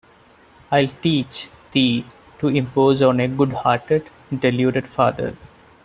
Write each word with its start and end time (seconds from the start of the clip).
I’ll 0.71 0.87
teach 1.03 1.49
thee 1.73 2.05
to 2.39 2.47
impose 2.47 3.03
on 3.03 3.19
a 3.19 3.27
good-hearted, 3.27 4.09
deluded 4.35 4.87
father. 4.87 5.37